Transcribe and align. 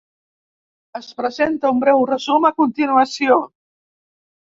Es 0.99 1.09
presenta 1.19 1.71
un 1.75 1.83
breu 1.85 2.07
resum 2.15 2.51
a 2.53 2.55
continuació. 2.65 3.43